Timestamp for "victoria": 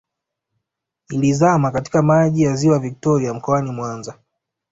2.79-3.33